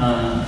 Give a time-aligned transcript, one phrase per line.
[0.00, 0.46] 嗯，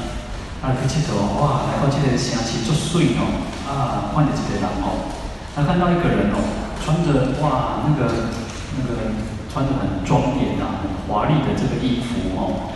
[0.63, 1.67] 啊去佚佗，哇！
[1.67, 3.27] 来到这个城市足水哦，
[3.67, 5.11] 啊，看到一个人哦，
[5.57, 6.39] 他看到一个人哦，
[6.79, 8.31] 穿着哇，那个
[8.79, 9.11] 那个
[9.53, 12.71] 穿着很庄严啊，很华丽的这个衣服哦。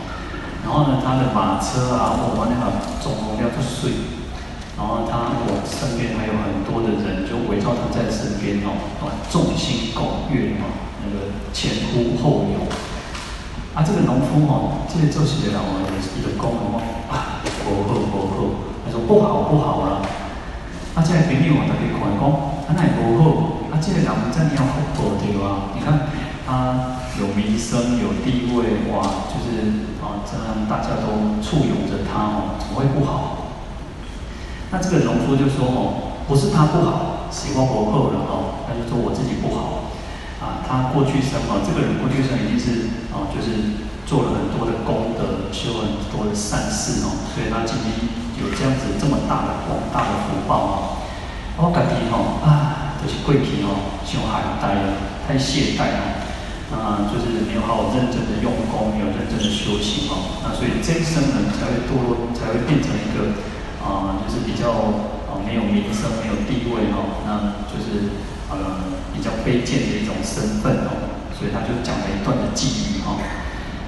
[0.64, 3.92] 然后呢，他的马车啊，哇，那个总统要足水。
[4.76, 8.74] 然后他我身边还有很多的人，就围绕他在身边哦，
[9.30, 10.66] 众星拱月哦，
[11.06, 12.66] 那个前呼后拥。
[13.74, 15.82] 啊，这个农夫哦，这个做事的人哦，
[16.14, 16.78] 一个讲哦，
[17.10, 18.38] 啊，不好不好，
[18.86, 19.98] 他说不好不好了。
[20.94, 23.58] 啊，这个朋友他给看讲，啊，那也不好。
[23.74, 25.74] 啊，这个人真的要好好对吧？
[25.74, 26.06] 你看
[26.46, 33.50] 他有名声有地位哇，就是啊，这样大家都簇拥着他哦，怎么会不好？
[34.70, 39.90] 那这个农夫就说：“哦，不是他不好，是我不好了哦。”他就说：“我自己不好
[40.44, 47.96] 啊，他过去生哦，这个人过去生一定是哦，就是做了很多的功德，修了很多的善事哦，所以他今天
[48.36, 50.76] 有这样子这么大的广大的福报哦。
[51.56, 54.20] 我感觉哦啊，就是过去哦，太懈
[54.60, 54.84] 怠了，
[55.24, 56.28] 太懈怠了，
[56.76, 63.32] 啊，就是没有好好认真的用功，没有认真的修行哦，那所以这一生呢，才会堕落，才会变成一个。”
[63.84, 64.72] 啊，就是比较
[65.28, 68.16] 啊没有名声、没有地位哦，那就是
[68.62, 73.16] 呃比较卑贱的一种身份哦，所以他就讲了一段的偈语哈。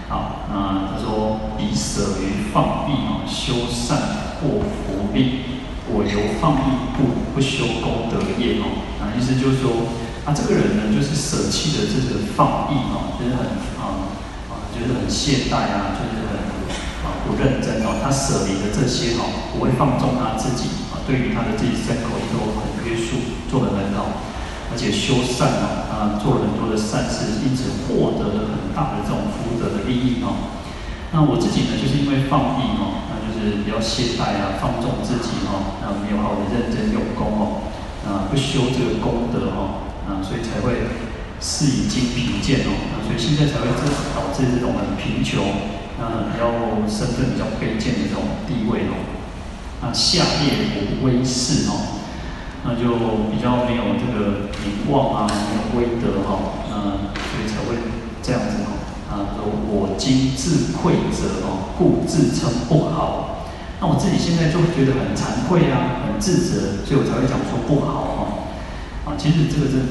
[0.09, 8.87] 好，那他说：彼舍于放逸啊，修善获福利，我由放逸不不修功德业哦。
[9.03, 9.91] 啊，意思就是说，
[10.25, 13.47] 啊这个人呢，就是舍弃了这个放逸哦，就是很
[13.83, 14.07] 啊
[14.47, 16.39] 啊，就是很懈怠啊，就是很
[17.03, 17.27] 啊。
[17.27, 23.19] 不认真哦，他舍离的这些哦，不会放纵他自己啊，对于他的自己身口都很约束，
[23.51, 23.86] 做的很，
[24.77, 30.53] 而且修善哦，啊，做了很多的善事，因此获得了很大的这种福德的利益哦。
[31.17, 37.73] 那我自己呢，就是因为放逸哦，那就是比较懈怠啊，放纵自己哦，那没有好的认真用功哦，
[38.05, 40.93] 啊，不修这个功德哦，啊，所以才会
[41.41, 45.41] 事已经贫贱哦，那所以现在才会这导致这种很贫穷。
[45.97, 46.53] 那比较
[46.85, 49.01] 身份比较卑贱的这种地位哦，
[49.81, 52.05] 那下劣无威势哦，
[52.67, 52.99] 那就
[53.31, 56.75] 比较没有这个名望啊，没有威德哈、哦，那
[57.15, 57.79] 所以才会
[58.23, 58.75] 这样子哦。
[59.07, 63.47] 啊，说我今自愧者哦，故自称不好。
[63.81, 68.21] 那我自己现在就觉得很惭愧啊，很自责，所以我才会讲说不好哦。
[69.07, 69.87] 啊，其实这个真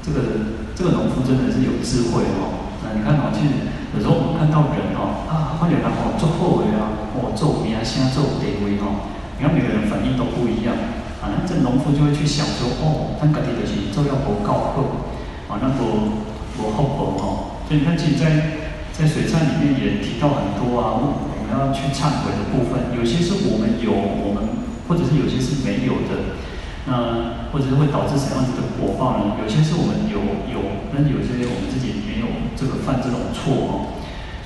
[0.00, 2.70] 这个这个农夫真的是有智慧哦。
[2.86, 3.68] 那你看哦，其实。
[3.90, 10.78] 有时候我们看到人哦，啊，发现人哦，做后尾啊，哦，做名啊，现在做地位哦，你看每个人反应都不一样
[11.20, 11.28] 啊。
[11.28, 16.24] 那这农夫就会去想说，哦，他家己就是做要不够好，啊，那不
[16.56, 17.24] 不厚薄哦。
[17.68, 18.58] 所以你看，其实在
[18.92, 24.48] 在水忏里面也提到很多啊，我们要去忏悔的部分，有些是我们有，我们
[24.88, 26.40] 或者是有些是没有的。
[26.86, 29.36] 那或者是会导致什么样子的果报呢？
[29.42, 30.18] 有些是我们有
[30.50, 32.26] 有，但是有些我们自己没有
[32.56, 33.70] 这个犯这种错哦，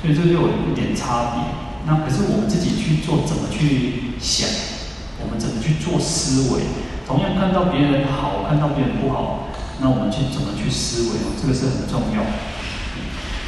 [0.03, 1.45] 所以这就有一点差别。
[1.87, 4.74] 那可是我们自己去做，怎么去想？
[5.25, 6.61] 我们怎么去做思维？
[7.09, 9.49] 同样看到别人好，看到别人不好，
[9.81, 11.33] 那我们去怎么去思维哦？
[11.41, 12.21] 这个是很重要。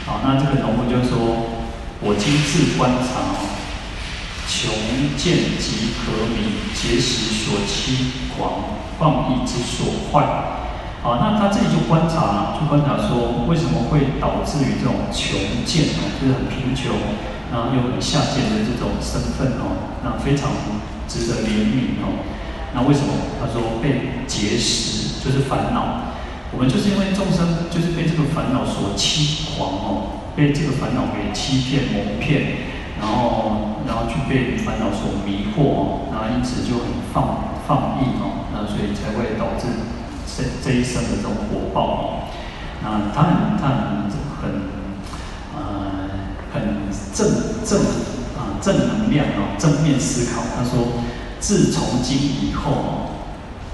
[0.05, 1.61] 好，那这个农夫就说
[2.01, 3.37] ：“我今自观察，
[4.47, 4.71] 穷
[5.17, 10.23] 贱即可名，结识所欺狂放逸之所坏，
[11.03, 16.93] 好，那他自己就观察，就观察说，为什么会导致于这种穷贱哦，就是很贫穷，
[17.51, 20.51] 然后又很下贱的这种身份哦，那非常
[21.09, 22.25] 值得怜悯哦。
[22.75, 23.13] 那为什么？
[23.41, 26.13] 他说被结识，就是烦恼。
[26.53, 32.69] 我们就是因为众生，就是被这个烦恼所欺狂哦，被这个烦恼给欺骗蒙骗，
[33.01, 37.55] 然后然后去被烦恼所迷惑哦，然后因此就很放。
[37.67, 39.67] 放逸哦，那所以才会导致
[40.25, 42.31] 这这一生的这种火爆哦。
[42.81, 44.07] 那他很他很
[44.39, 44.71] 很
[45.57, 45.59] 呃
[46.55, 47.27] 很正
[47.65, 47.81] 正
[48.61, 50.43] 正能量哦，正面思考。
[50.57, 51.03] 他说，
[51.41, 53.11] 自从今以后，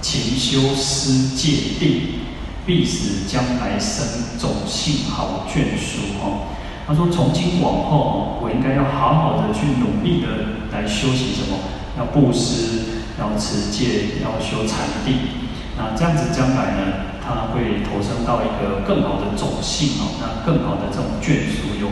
[0.01, 2.21] 勤修施戒定，
[2.67, 4.05] 必使将来生
[4.39, 6.49] 种性好眷属哦。
[6.85, 11.57] 他说：“从今往后哦，我应该要好好的去努力的来修习什么？
[11.97, 15.47] 要布施，要持戒，要修禅定。
[15.79, 21.87] 那这样子将来呢，他会投生到一个更好的种姓哦，那更好的这种眷属有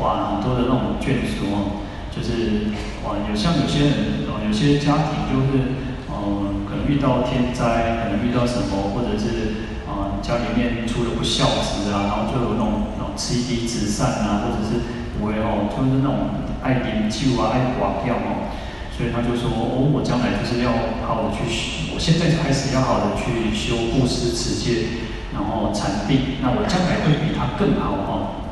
[0.00, 1.85] 哇很多的那种眷属哦，
[2.16, 2.72] 就是
[3.04, 5.76] 哇有像有些人哦，有些家庭就是
[6.08, 14.82] 嗯，可能遇到天灾，可能遇到什么，或者是。”啊家里面出了不孝子啊，然后就有那种那种妻离子散啊，或者是
[15.14, 18.50] 不会哦，就是那种爱饮酒啊，爱挂掉哦，
[18.90, 20.74] 所以他就说哦，我将来就是要
[21.06, 28.45] 好好的去学，我现在开始要好好的去修布施、持戒，然后禅定，那我将来会比他更好哦。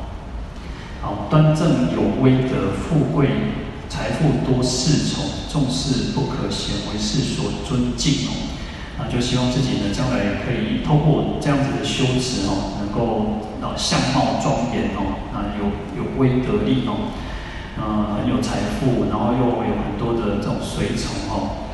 [1.05, 3.29] 好，端正有威德，富贵
[3.87, 5.23] 财富多侍从，
[5.53, 8.33] 众事不可嫌，为世所尊敬哦。
[8.97, 15.69] 啊，就希望自己呢，将来可以透过这样子的修持哦，能够啊相貌庄严哦，啊有
[16.01, 17.13] 有威德力哦，
[17.77, 21.69] 啊很有财富，然后又有很多的这种随从哦，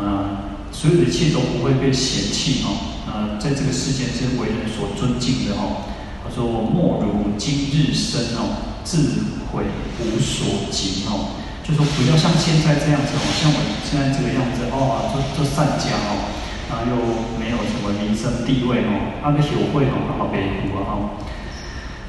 [0.00, 2.72] 啊所有的一切都不会被嫌弃哦，
[3.12, 5.84] 啊在这个世间是为人所尊敬的哦。
[6.22, 8.98] 他说：“莫如今日生哦，智
[9.52, 9.64] 慧
[10.00, 16.36] 无所及哦，就说不要像现在这样子哦，像我现在这个样子哦，做做善家哦。”
[16.70, 16.94] 啊又
[17.34, 20.90] 没有什么名声地位哦，他的学会哦，好好维护啊哈。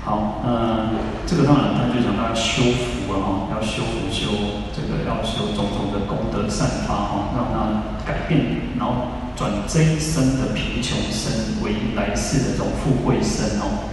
[0.06, 0.94] 好，那
[1.25, 13.90] 这个当然他就讲他修福啊哈，要修福修这个要修种种的功德善法哈，让他改变，然后转这一生的贫穷生为来世的这种富贵生哦。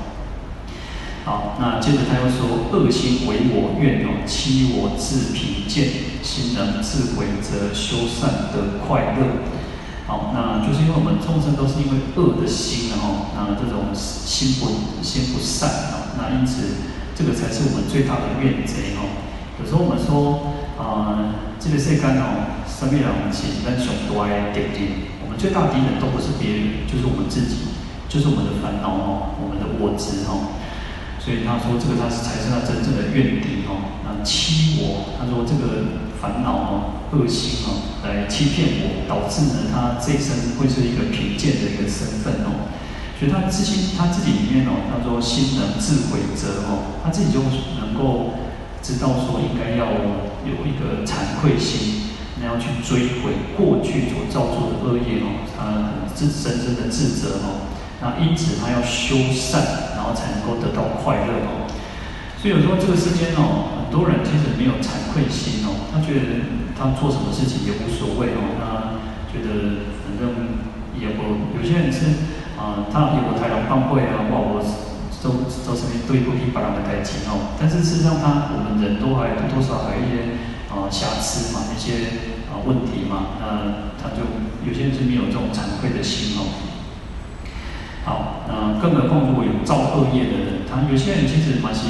[1.28, 9.44] 好，那接着他又说：恶心为我愿哦，欺我自贫贱，心能自毁则修善得快乐。
[10.06, 16.80] 好，那就是因为我们众生都是因为恶的心，然后那这种心不心不善哦，那因此
[17.14, 19.04] 这个才是我们最大的怨贼哦。
[19.60, 27.68] 有时候我们说啊、呃，这个世间哦，生命两起，但熊多爱点点，我们最大敌人都不是别人，就是我们自己，
[28.08, 30.56] 就是我们的烦恼哦，我们的我执哦。
[31.18, 34.00] 所以他说这个他是才是他真正的怨敌哦。
[34.06, 36.94] 那欺我，他说这个烦恼哦。
[37.10, 42.68] 恶心哦，来欺骗我，导致呢他这一生会是一个贫贱的一个身份哦。
[43.18, 47.40] 所以他自信他自己里面哦，他说心能自毁则哦，他自己就
[47.80, 48.36] 能够
[48.82, 49.88] 知道说应该要
[50.44, 57.72] 有一个惭愧心，那要去追悔过去所造作的恶业哦，他自深深的自责哦。
[58.02, 61.68] 那因此他要修善，后才能够得到快乐哦。
[62.40, 66.56] 所以有时候这个世间哦，很多人其实没有惭愧心哦，他觉得。
[66.78, 70.62] 他做什么事情也无所谓哦，他觉得反正
[70.94, 74.62] 也不，有些人是啊、他有个台湾帮会啊，哇，我
[75.18, 77.50] 都都是对不起别人的感情哦。
[77.58, 80.38] 但是事实上他，我们人都还多多少少有一些
[80.70, 84.22] 啊、瑕疵嘛，一些啊、问题嘛，那他就
[84.62, 86.67] 有些人是没有这种惭愧的心哦。
[88.08, 91.84] 好，那更何况如果有造恶业的人，他有些人其实蛮是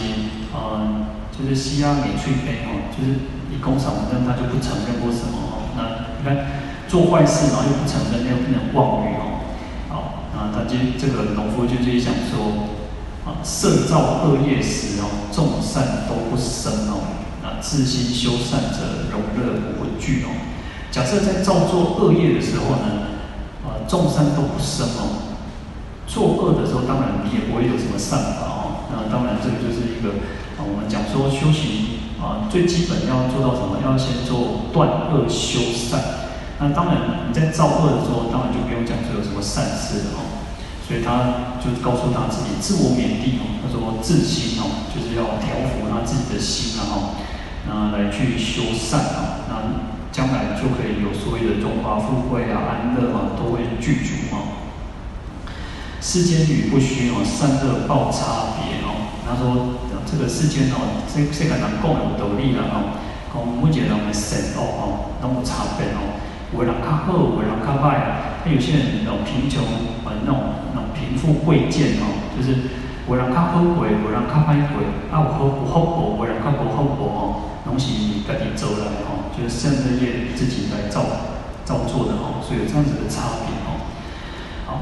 [0.52, 3.38] 呃，就是西亚美翠杯哦，就是。
[3.48, 5.72] 一工厂，反正他就不承认或什么哦。
[5.74, 6.46] 那你看
[6.86, 9.40] 做坏事，然后又不承认，那又不能妄语哦。
[9.88, 12.68] 好，那他就这个农夫就自己想说
[13.24, 17.16] 啊，设造恶业时哦，众善都不生哦。
[17.42, 20.28] 那自心修善者，荣乐不惧哦。
[20.92, 23.16] 假设在造作恶业的时候呢，
[23.64, 25.27] 啊，众善都不生哦。
[26.08, 28.88] 作恶的时候，当然你也不会有什么善法哦。
[28.90, 30.24] 那当然这个就是一个
[30.56, 32.08] 啊，我们讲说修行。
[32.18, 33.78] 啊，最基本要做到什么？
[33.78, 36.26] 要先做断恶修善。
[36.58, 40.42] 那当然，你在造恶的时候，当然就不用讲说有什么善事了哦。
[40.82, 43.62] 所以他就告诉他自己，自我勉励哦。
[43.62, 47.14] 他说自心哦，就是要调伏他自己的心然后，
[47.70, 49.54] 那来去修善啊，那
[50.10, 54.67] 将来就可以有所谓的荣华富贵啊、安乐啊，都会具足哦。
[56.08, 59.12] 世间语不虚哦，善恶报差别哦。
[59.28, 59.76] 他说。
[60.08, 62.96] 这个世间哦，这这个人讲有道理啦哦，
[63.28, 66.16] 讲每一个人的善恶哦，拢有差别哦。
[66.56, 68.40] 有人较好，有人较歹。
[68.40, 69.60] 他有些人那种贫穷，
[70.08, 72.72] 呃，那种那种贫富贵贱哦，就是
[73.04, 74.80] 有人较好过，有人较歹过。
[75.12, 77.20] 啊，有好有福报，有人较无福报哦，
[77.68, 81.04] 拢是家己做来哦，就是善恶业自己来造
[81.68, 83.52] 造作的哦，所以有这样子的差别。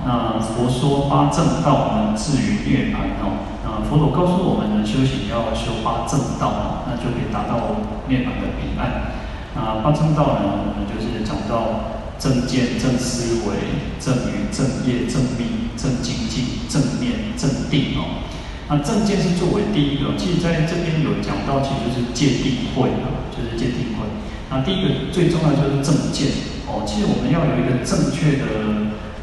[0.07, 3.43] 那佛说八正道能至于涅槃哦。
[3.91, 9.13] 佛陀告诉我们呢，修行要修八正道，那就可以达到涅槃的彼岸。
[9.55, 18.23] 那八正道呢，我们就是讲到正见、正思维、正语、正业、正命、正精进、正念、正定哦。
[18.71, 24.07] 那正见是作为第一个，其实在这边有讲到，其实是戒定慧啊，就是戒定慧。
[24.51, 26.31] 那第一个最重要就是正见
[26.67, 28.47] 哦，其实我们要有一个正确的、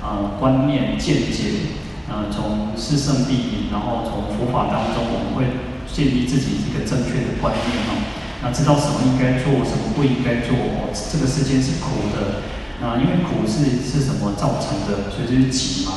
[0.03, 1.79] 呃、观念见解，
[2.11, 5.55] 啊、呃，从四圣谛隐，然后从佛法当中，我们会
[5.87, 8.03] 建立自己一个正确的观念哦，
[8.43, 10.53] 那知道什么应该做，什么不应该做，
[10.91, 12.43] 这个世间是苦的，
[12.81, 15.93] 那因为苦是是什么造成的，所以就是集嘛，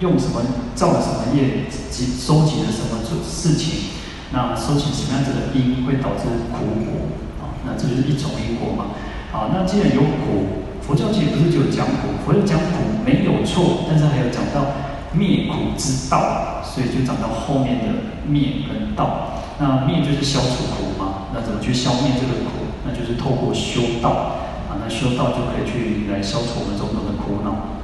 [0.00, 0.40] 用什么
[0.74, 3.92] 造什么业，集收集了什么做事情，
[4.32, 7.12] 那收集什么样子的因，会导致苦果。
[7.44, 8.92] 啊那这就是一种因果嘛。
[9.32, 14.66] 好，那既然有苦，佛教其实不是只有讲苦，佛教讲苦没有错，但是还有讲到
[15.12, 17.84] 灭苦之道，所以就讲到后面的
[18.28, 19.40] 灭跟道。
[19.58, 22.68] 那灭就是消除苦嘛，那怎么去消灭这个苦？
[22.84, 24.10] 那就是透过修道
[24.68, 27.80] 啊，那修道就可以去来消除我们种种的苦恼。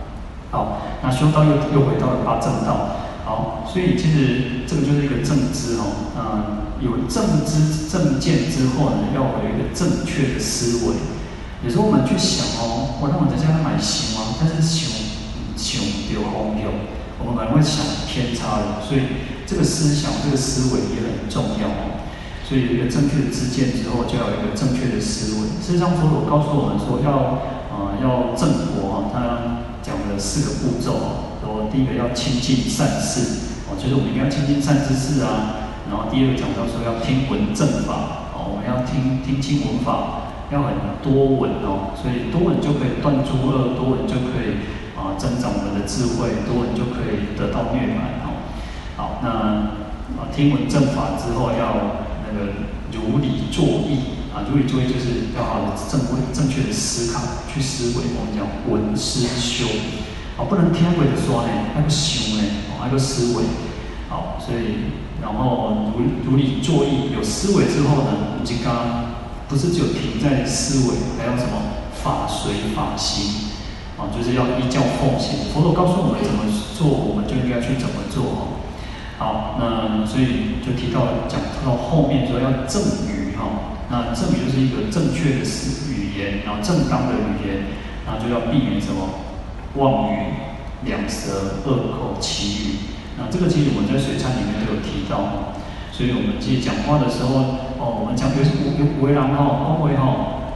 [0.51, 3.01] 好，那修道又又回到了八正道。
[3.25, 6.57] 好，所以其实这个就是一个正知哦，嗯。
[6.81, 10.95] 有正知正见之后呢，要有一个正确的思维。
[11.63, 14.33] 有时候我们去想哦，我让我在家里买行吗？
[14.41, 14.89] 但是想
[15.57, 15.77] 想
[16.09, 16.73] 有红有，
[17.21, 18.81] 我们可能会想偏差的。
[18.81, 21.69] 所以这个思想、这个思维也很重要。
[22.49, 25.53] 所以一个正确的知见之后，就要有一个正确的思维。
[25.61, 29.21] 事实上，佛陀告诉我们说要，要啊要正果啊，他
[29.85, 31.37] 讲了四个步骤啊。
[31.45, 35.61] 说第一个要亲近善事哦，就是我们一定要亲近善知识啊。
[35.93, 44.67] 然后第二个讲到说要听闻正法哦，我们要听听经闻法，要很多闻哦，所以多闻就可以断诸恶，多闻就可以
[44.99, 48.35] 啊增长我们的智慧，多闻就可以得到涅槃哦。
[48.97, 49.29] 好，那
[50.19, 59.67] 啊听闻正法之后要那个如理作意啊，如理作意就是要好的正规正确的思考去思维，我们讲闻思修
[60.37, 62.43] 啊，不能听过就说呢，那个修呢，
[62.81, 63.45] 还要思维，
[64.09, 64.99] 好，所以。
[65.23, 69.10] 然后如如理作意，有思维之后呢，我们就刚刚
[69.51, 73.51] 不是只有停在思维，还有什么法随法行
[73.99, 75.51] 啊，就是要依教奉行。
[75.53, 76.47] 佛陀告诉我们怎么
[76.79, 78.63] 做，我们就应该去怎么做。
[79.19, 82.81] 好，那所以就提到讲到后面说要正
[83.11, 87.75] 语哈，那正语就是一个正确的思语言，然后正当的语言，
[88.07, 89.27] 然后就要避免什么
[89.75, 90.31] 妄语、
[90.85, 92.75] 两舌、恶口、綺语。
[93.19, 95.59] 那这个其实我们在水忏里面都有提到，
[95.91, 100.53] 所以我们其实讲话的时候，哦，我们讲有些有有为人哈，恭维哈，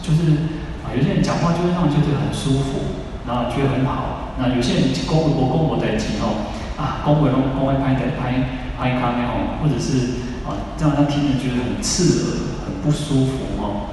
[0.00, 0.46] 就是
[0.86, 4.30] 啊，有些人讲话就会让人觉得很舒服，然后觉得很好。
[4.38, 13.90] 那有些人恭维我恭维在一起哦，啊，恭维拢恭维拍在拍拍卡面哦，或者是啊，让他听着觉得很刺耳、很不舒服哦。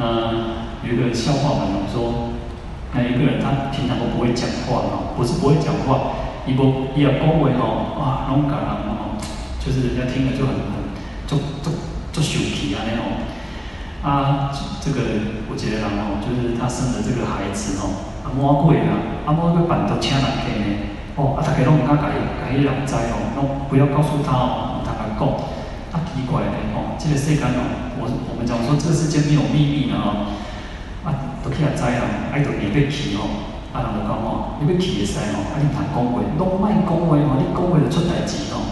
[0.00, 2.32] 嗯，有一个笑话嘛，我们说，
[2.96, 6.24] 那一个人他平常都不会讲话哦，不是不会讲话。
[6.48, 9.20] 伊无伊也讲话哦，啊，拢甲人吼，
[9.60, 10.72] 就是人家听了就很很，
[11.26, 11.70] 足足
[12.16, 13.20] 足受气安尼吼。
[14.00, 14.48] 啊，
[14.80, 14.96] 这个
[15.52, 17.92] 我觉得人吼，就是他生的这个孩子吼，
[18.24, 20.64] 啊，满过啦，啊，满过办都请人家呢，
[21.20, 25.28] 哦，啊，大家拢唔敢甲伊甲伊人知吼，拢不要告诉他哦，唔通甲讲，
[25.92, 27.60] 啊，奇怪嘞吼，这个世间哦，
[28.00, 30.32] 我我们讲说这个世界没有秘密的哦，
[31.04, 33.52] 啊，都去也知啦，爱到你被气吼。
[33.76, 38.62] 啊，人就讲吼，你要去会使吼，啊，你莫讲话，拢莫讲吼，你讲话就出代志吼。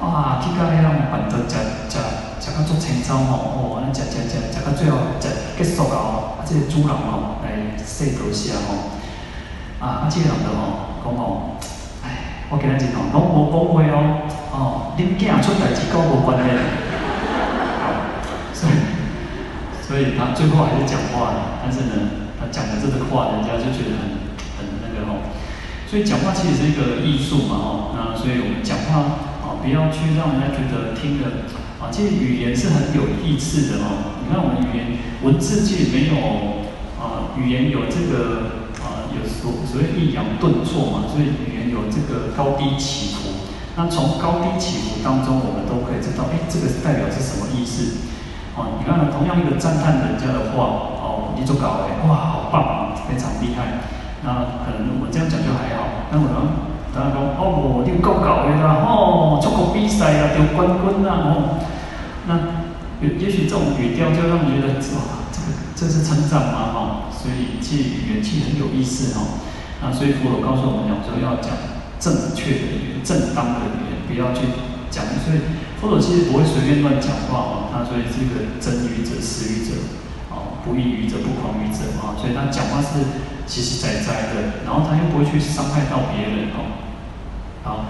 [0.00, 1.54] 啊，去到迄种办桌食
[1.86, 2.50] 食
[2.86, 5.26] 食到足清早吼，哦，安尼食食食食到最后食
[5.58, 8.94] 结束了啊，这个主人吼来洗桌下吼。
[9.82, 11.56] 啊，啊，这个人就吼讲吼，
[12.06, 13.98] 哎，我今日真吼，拢无讲话哦，
[14.52, 16.46] 哦，恁囝出代志跟我无关系。
[18.54, 18.72] 所以，
[19.82, 22.22] 所以他最后还是讲话了，但是呢。
[22.38, 24.28] 他讲的这个话，人家就觉得很
[24.60, 25.24] 很那个吼，
[25.88, 29.00] 所以讲话其实是一个艺术嘛吼，那所以我们讲话
[29.40, 31.48] 啊，不要去让人家觉得听的
[31.80, 34.16] 啊，其实语言是很有意思的哦。
[34.22, 36.14] 你看我们语言文字其实没有
[36.98, 43.46] 啊，语言有这个啊，有所所谓抑扬顿挫嘛，所以语言有这个高低起伏。
[43.76, 48.08] 那从高低起伏当中，我们都可以知道，哎，这个代表是什么意思？
[48.56, 50.62] 哦，你看同样一个赞叹人家的话。
[51.00, 51.02] 哦
[51.38, 53.84] 你就搞的，哇，好棒，非常厉害。
[54.24, 56.08] 那可能我这样讲就还好。
[56.10, 56.24] 那我
[56.96, 61.60] 呢，大家说，哦，你够搞的啦，哦，出国比赛啊，得冠军啊，哦。
[62.26, 62.64] 那
[63.04, 66.72] 也也许这种语调就让人觉得，哇，这个这是称赞吗？
[66.72, 69.44] 哈，所以这语言其实很有意思哈。
[69.84, 71.52] 那所以佛陀告诉我们讲说，要讲
[72.00, 74.48] 正确的语言，正当的语言，不要去
[74.88, 75.04] 讲。
[75.20, 75.44] 所以
[75.78, 77.52] 佛陀其实不会随便乱讲话哦。
[77.76, 79.76] 那所以这个真语者、实语者。
[80.32, 82.98] 哦不异于者，不狂于者啊，所以他讲话是
[83.46, 86.85] 实实在在的，然后他又不会去伤害到别人哦。
[87.66, 87.84] 好，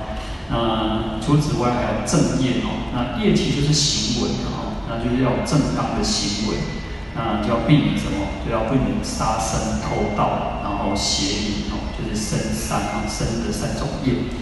[0.49, 6.57] 那除此之外还有正业哦，那业其实就是行为哦，那就是要有正当的行为，
[7.13, 8.41] 那就要避免什么？
[8.41, 14.33] 就要避免杀生、偷盗，然后邪淫哦，就是生三啊，生的三种业。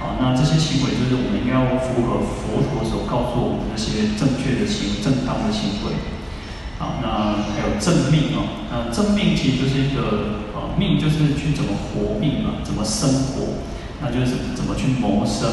[0.00, 5.94] 好，那这些行为就是我们应该要符合佛陀所告诉我们那些正确的行、正当的行为。
[6.82, 13.60] 好，那还有正命哦，那正命其实就是一个呃命，就是去怎么活命嘛，怎么生活。
[14.00, 15.48] 那就是怎么去谋生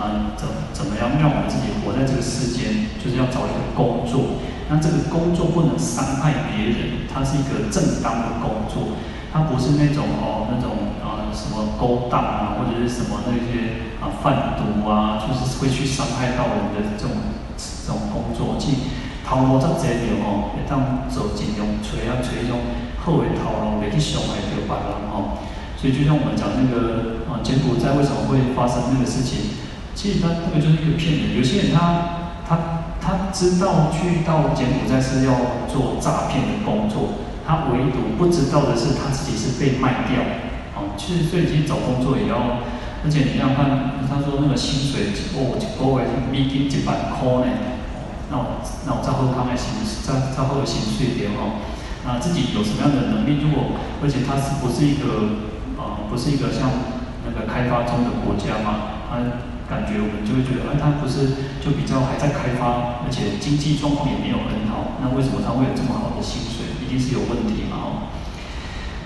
[0.00, 0.32] 啊？
[0.36, 2.88] 怎怎么样让我们自己活在这个世间？
[2.96, 4.40] 就是要找一个工作。
[4.70, 8.96] 那这个工作不能伤害别人，它是一个正当的工作，
[9.32, 17.12] 它不是那种哦那种啊什么勾当啊，或者是什么那些啊贩毒啊，就是会去伤害到人的这种
[17.58, 18.56] 这种工作。
[18.58, 22.64] 即头路则济着哦，会当做尽量找啊找一种
[22.96, 25.36] 好的头路，袂去伤害到别人哦。
[25.80, 29.56] 所以就像我们讲那个啊，柬埔寨为什么会发生那个事情？
[29.94, 31.36] 其实他那个就是一个骗人。
[31.38, 40.20] 有些人他他他知道去到柬埔寨是要做诈骗的工作，他唯独不知道的是他自己是被卖掉。
[40.76, 42.60] 哦，其实最近找工作也要，
[43.00, 47.56] 而且你要看，他说那个薪水哦，一个月美金一万块呢。
[48.28, 51.64] 那我那我再后他们薪再再后的薪水点哦，
[52.04, 53.40] 那自己有什么样的能力？
[53.40, 53.72] 如果
[54.04, 55.48] 而且他是不是一个？
[56.08, 56.70] 不是一个像
[57.24, 59.04] 那个开发中的国家嘛？
[59.10, 59.18] 他
[59.70, 66.66] 感觉我们就会觉得，哎，他不是就比较还在开发，而且经济状况也没有很好，那为什么他会有这么好的薪水？
[66.82, 67.78] 一定是有问题嘛？
[67.78, 67.86] 哦，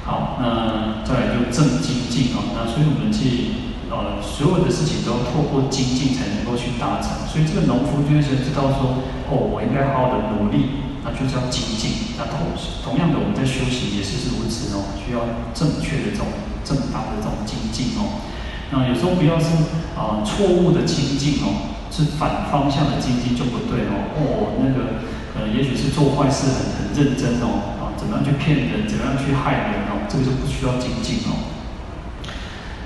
[0.04, 3.61] 好，那再来就正精进哦，那所以我们去
[3.93, 12.16] 呃所有的事情都要透过精进才能够去达成，所以这个农夫就会知道说，哦，我应该好好的努力，那就叫精进。
[12.18, 15.21] 那同同样的，我们在修行也是如此哦，需要
[15.54, 16.26] 正确的这种。
[16.64, 18.25] 正当的这种精进哦，
[18.73, 19.52] 那有时候不要是
[19.93, 24.08] 啊错误的精进哦，是反方向的精进就不对哦。
[24.17, 25.04] 哦，那个
[25.36, 31.52] 呃，也许是做坏事很很认真哦，啊，怎么样去骗人，怎么样去害人哦，这个就不需要精进哦。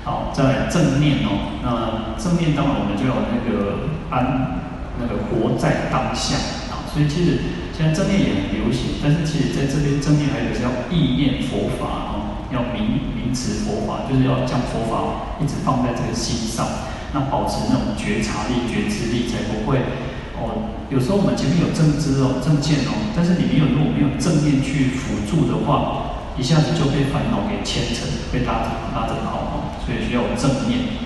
[0.03, 4.59] 好，再来正念哦，那正念当然我们就有那个安，
[4.99, 6.35] 那个活在当下，
[6.99, 7.39] 所以其实
[7.71, 12.43] 现在正念也很流行，但是其实在这边正念还有一个叫意念佛法哦。
[12.51, 16.67] 要明明持佛法，就是要将佛法一直放在这个心上，
[17.13, 19.79] 那保持那种觉察力、觉知力，才不会
[20.35, 20.75] 哦。
[20.91, 29.79] 有时候我们前面有正知哦、正见哦，但是你没有如果没有正念去辅助的话，一下子就被烦恼给牵扯，被拉着拉着跑哦。
[29.87, 30.99] 所以需要正念。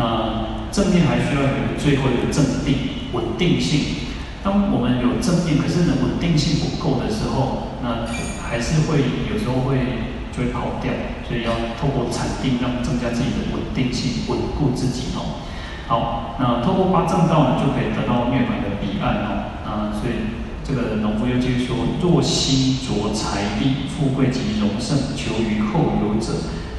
[0.00, 4.05] 那正念还需要有最后一个正定、稳定性。
[4.46, 8.06] 当我们有正念，可是呢稳定性不够的时候，那
[8.46, 10.14] 还是会有时候会。
[10.36, 10.92] 就会跑掉，
[11.26, 15.40] 所以要透过禅定，让增加自己的稳定性，稳固自己哦。
[15.88, 19.48] 好，那透过八正道呢，就可以得到涅槃的彼岸哦。
[19.64, 26.34] 啊，所以这个农夫又继续说：若心着财利、富贵及荣盛，求于后有者，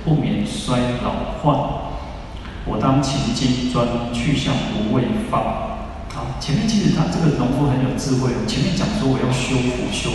[0.06, 1.58] 不免衰老患。
[2.66, 5.02] 我当勤精专，去向无畏
[5.32, 5.77] 法。
[6.40, 8.46] 前面其实他这个农夫很有智慧哦。
[8.48, 10.12] 前面讲说我要修福修，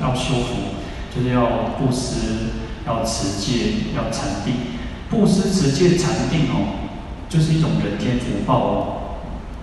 [0.00, 0.76] 要修福，
[1.14, 2.64] 就是要布施。
[2.86, 4.76] 要持戒，要禅定，
[5.08, 6.84] 布施、持戒、禅定哦，
[7.30, 8.76] 就是一种人天福报哦。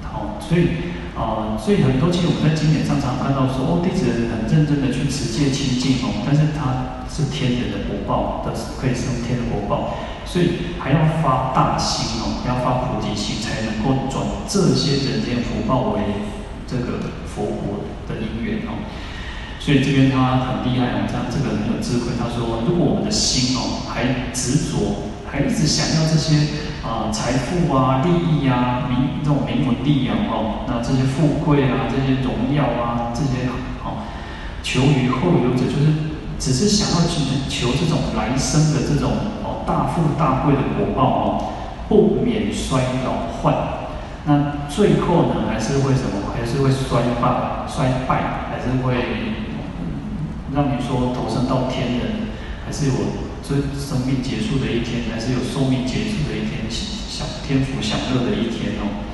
[0.02, 9.94] 好，所以啊、所以很多其实我们在经典上常看到说，哦，弟子很认真的去持戒清净哦，但是他是天人的福报，的可以升天的福报，
[10.32, 16.00] 所以还要发大心哦，要发菩提心，才能够转这些人间福报为
[16.66, 18.80] 这个佛国的因缘哦。
[19.60, 22.16] 所以这边他很厉害哦，他这个很有智慧。
[22.18, 26.48] 他说，如果我们的心哦还执着，还一直想要这些
[26.82, 33.52] 啊财富啊、利益啊、名这种名闻利养哦，那这些富贵啊、这些荣耀啊、这些
[33.84, 34.08] 哦，
[34.64, 35.92] 求于后有者，就是
[36.42, 39.14] 只是想要去求这种来生的这种
[39.46, 41.54] 哦大富大贵的果报哦，
[41.88, 43.54] 不免衰老患。
[44.26, 46.34] 那最后呢，还是会什么？
[46.34, 49.38] 还是会衰败、衰败，还是会。
[50.54, 52.28] 让你说投生到天人，
[52.66, 52.94] 还是有
[53.42, 59.08] 这生命结束的一天，还是有寿命结束的一天，享天福享乐的一天哦。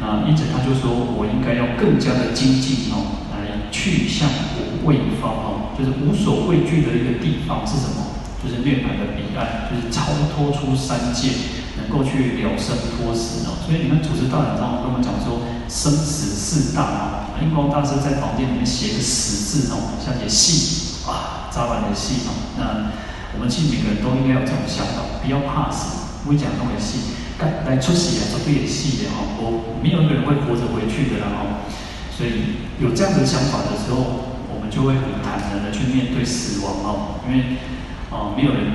[0.00, 8.12] 那因此他就说，我应该要更加的精进哦，来去向无畏方哦，就是无所畏惧的一个地方是什么？
[8.42, 11.30] 就是涅槃的彼岸，就是超脱出三界，
[11.78, 13.54] 能够去了生脱死哦。
[13.64, 17.18] 所以你们主持大德上跟我们讲说，生死四大啊。
[17.40, 22.30] 印光大师在房间里面写个死字哦，像写戏啊，早晚的戏哦。
[22.58, 22.92] 那
[23.34, 26.02] 我们其实每个人都应该有这种想法，不要怕死。
[26.22, 31.66] 不会讲那么戏，来来出席啊，绝对也戏的哈，我没有一个人会活着回去的啦哈，
[32.14, 34.31] 所以有这样的想法的时候，
[34.72, 37.60] 就会很坦然的去面对死亡哦，因为
[38.08, 38.72] 啊，没有人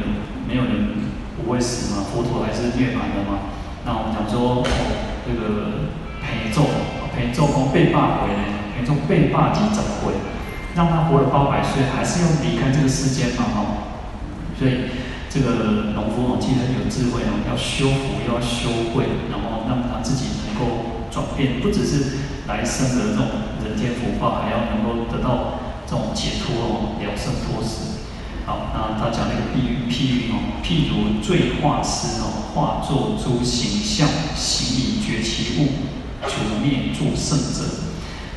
[0.47, 0.93] 没有人
[1.35, 3.49] 不会死嘛，佛陀还是涅槃的嘛。
[3.83, 4.67] 那我们讲说哦，
[5.25, 5.89] 这个
[6.21, 6.69] 陪咒，
[7.09, 8.43] 陪咒讲八百回呢，
[8.77, 8.93] 陪咒
[9.33, 10.13] 八百几十回，
[10.75, 13.65] 让他活了八百岁，还是要离开这个世间嘛哈，
[14.57, 14.93] 所以。
[15.29, 23.27] 这个农夫哦，其实很有智慧哦，要修福，要修慧，然后让他自己能够转变，不只是来生的这种
[23.61, 28.03] 人间福报，还要能够得到这种解脱哦，了生脱死。
[28.45, 35.67] 好，那他讲那个比喻，譬喻哦，譬如醉画师哦，画作诸形象，形以绝其物，
[36.27, 37.87] 除灭作圣者。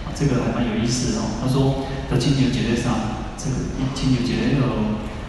[0.06, 1.22] 啊，这个还蛮有意思哦。
[1.42, 2.94] 他说在清明节上，
[3.36, 3.56] 这个
[3.94, 4.66] 清明节那个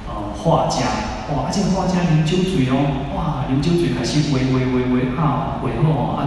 [0.08, 1.10] 呃画家。
[1.32, 1.50] 哇！
[1.50, 2.76] 这个画家啉酒醉哦，
[3.16, 3.46] 哇！
[3.48, 6.22] 啉酒醉开始画画画画啊，画好哦，啊，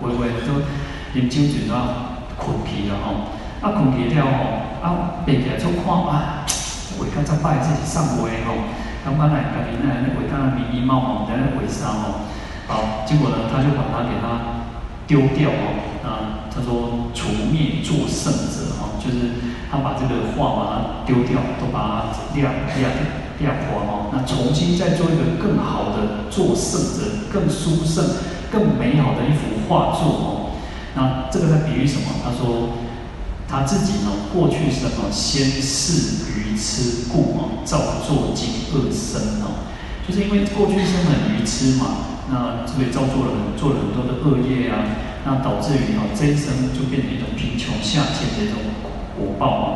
[0.00, 0.62] 画画都
[1.12, 6.46] 啉酒醉啊，困去了吼，啊，困去了吼，啊，爬起来就看啊，
[6.98, 8.62] 画甲真歹，这是送画吼，
[9.04, 12.30] 感觉来家己那那画甲咪咪毛毛，在那画啥哦？
[12.68, 14.62] 好，结果呢，他就把它给它
[15.06, 15.66] 丢掉哦，
[16.06, 22.90] 啊，他说除灭作圣者哦，就是他把这个画把它丢掉，都把它晾晾。
[23.38, 28.02] 亮光哦，那重新再做一个更好的作圣者，更殊胜、
[28.50, 30.56] 更美好的一幅画作哦。
[30.94, 32.08] 那这个在比喻什么？
[32.24, 32.72] 他说
[33.48, 39.62] 他自己呢，过去什么，先是愚痴故哦，造作今恶身哦，
[40.06, 44.82] 就是因为过去生很愚痴嘛，那所以造作了很做了很多的恶业啊，
[45.24, 48.58] 那导致于哦这一生就变成一种贫穷下贱的一种
[49.16, 49.68] 果报啊。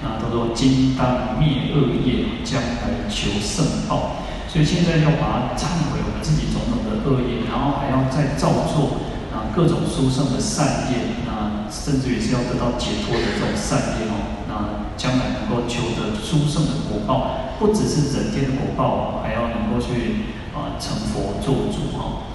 [0.00, 4.22] 那他说：“今当灭恶业，将来求圣报。
[4.46, 9.02] 所以现在要把它忏悔我们自己种种的恶业，然后还要再造作
[9.34, 11.17] 啊各种殊胜的善业，
[11.70, 14.44] 甚至于是要得到解脱的这种善业哦。
[14.48, 22.28] 那将来能够求得殊胜的果报，不只是人间的果报，还要能够去啊成佛做主哦。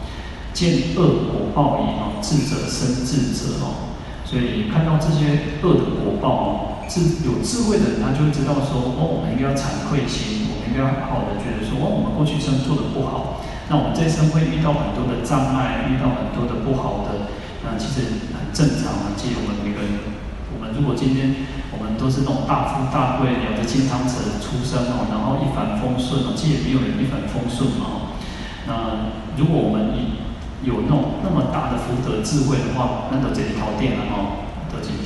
[0.53, 3.97] 见恶果报矣哦，智者生智者哦。
[4.23, 17.33] 所以看到这些恶的果报哦。”是有智慧的人，他就会知道说，哦，我们应该要惭愧心，我们应该要好好的觉得说，哦，我们过去生做的不好，那我们这一生会遇到很多的障碍，遇到很多的不好的，
[17.77, 19.15] 其实很正常啊。
[19.17, 20.15] 其实我们每个人，
[20.53, 28.15] 我们如果今天我们都是那种大富大贵、有着金汤匙出生哦，然后一帆风顺哦，其实也没有人一帆风顺嘛。
[28.67, 29.93] 那如果我们
[30.63, 34.43] 有那种那么大的福德智慧的话，那都这一套店了哦。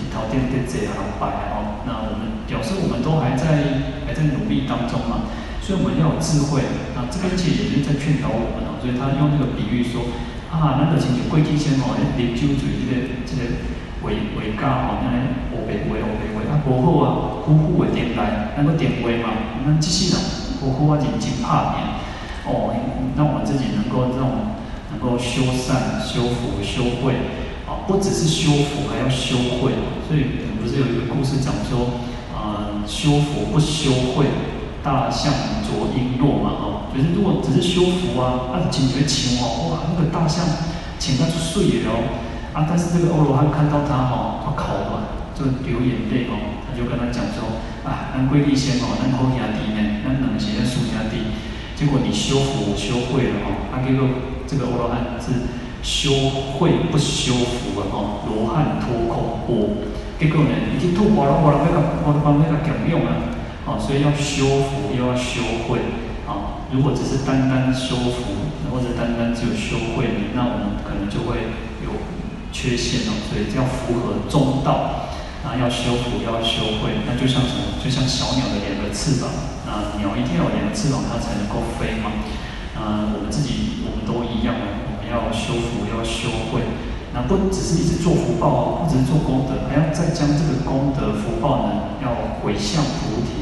[0.10, 5.30] 条件得这样摆哦，那我们表示我们都还在还在努力当中嘛，
[5.62, 6.66] 所以我们要有智慧。
[6.98, 10.10] 那这个其实也是在劝导我们哦，所以他用这个比喻说
[10.52, 12.92] 啊，那个亲像过去生哦，啉酒醉这个
[13.26, 13.42] 这个
[14.02, 15.08] 画画家哦，那
[15.52, 17.08] 黑白画黑白画啊，不好啊，
[17.44, 19.34] 苦苦的点来，那个点画嘛，
[19.66, 20.24] 那这些人
[20.60, 21.84] 苦苦啊认真打拼
[22.46, 22.74] 哦，
[23.16, 24.56] 让我们自己能够这种
[24.92, 27.14] 能够修善、修福、修慧。
[27.68, 29.74] 啊，不只是修福，还要修慧。
[30.08, 32.00] 所以不是有一个故事讲说，
[32.32, 34.24] 啊、呃，修福不修慧，
[34.88, 35.36] 大象
[35.68, 40.48] 啄瓔珞嘛，哦，就是如果只是修福啊，那解决情哦，哇，那个大象
[40.98, 42.08] 请他去睡了哦，
[42.56, 50.80] 啊，但是这个欧罗汉看到他哈，他考了，就流眼泪哦，他就跟他讲说，啊，咱贵丽仙哦，咱好兄弟呢，咱两个是兄
[51.12, 51.36] 弟，
[51.76, 54.08] 结果你修福修慧了哦，啊，结果
[54.48, 55.60] 这个欧罗汉是。
[55.84, 56.12] 修
[56.58, 57.88] 慧不修福啊！
[57.94, 59.70] 吼，罗汉脱口波，
[60.20, 63.14] 结果呢，已经脱光了，我那个，我来帮那个讲用啊！
[63.68, 65.80] 啊，所以要修福，又要修慧
[66.24, 66.64] 啊！
[66.72, 71.52] 如果只是单单修福，或者单单只有修慧，那我们可能就会
[71.84, 71.92] 有
[72.54, 73.12] 缺陷哦。
[73.28, 75.12] 所以要符合中道
[75.44, 77.76] 啊，要修福，要修慧，那就像什么？
[77.84, 79.28] 就像小鸟的两个翅膀
[79.68, 82.12] 啊，鸟一定要有两个翅膀，它才能够飞嘛。
[82.74, 84.88] 啊，我们自己，我们都一样啊。
[85.08, 86.60] 要修福，要修慧，
[87.14, 92.12] 那不只是一直做福报，不只是做功德，还要再将这个功德福报呢，要
[92.44, 93.37] 回向菩提，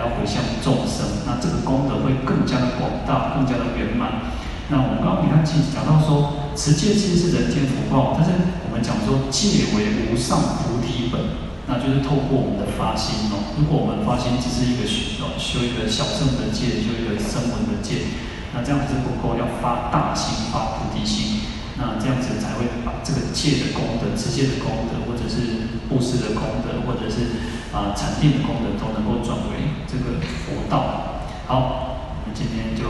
[0.00, 4.32] 要回向众生，那这个功德会更加的广大，更加的圆满。
[4.72, 8.32] 那我们刚刚你看，其实讲到说，持戒其实是人间福报，但是
[8.64, 11.20] 我们讲说戒为无上菩提本，
[11.66, 13.52] 那就是透过我们的发心哦。
[13.58, 18.16] 如果我们发心只是一个修修一个小乘的戒，修一个声闻的戒。
[18.54, 21.39] 那这样子不够，要发大心，发菩提心，
[21.80, 27.40] 那这样子才会把这个戒的功德、持戒的功德，或者是布施的功德，或者是
[27.72, 31.24] 啊禅定的功德，都能够转为这个佛道。
[31.48, 32.84] 好，我们今天就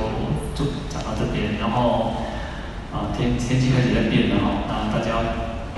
[0.59, 2.27] 就讲到这边，然后
[2.91, 5.23] 啊天天气开始在变了哈，那大家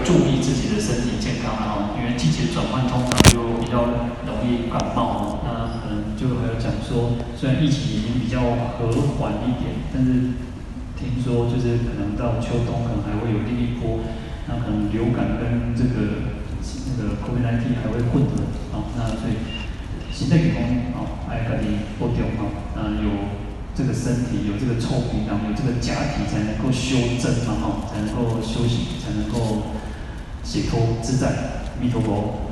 [0.02, 3.92] 注意自己的身体健康了哈，因为季节转换通常就比较
[4.24, 5.20] 容易感冒哈。
[5.44, 5.50] 那
[5.84, 8.88] 可能就还有讲说，虽然疫情已经比较和
[9.20, 10.32] 缓一点，但是
[11.02, 14.06] 听说就是可能到秋冬可能还会有另一波，
[14.46, 16.30] 那可能流感跟这个
[16.86, 19.34] 那个 COVID-19 还会混合啊，那所以。
[20.14, 20.62] 现在员工
[20.92, 21.66] 哦，爱家己
[21.98, 23.10] 保重哦，嗯，有
[23.74, 29.72] 这个身体，有这个臭皮囊，有这个假体，才能够修正嘛，哈，才能够修行，才能够
[30.44, 32.51] 解脱自在，弥陀佛。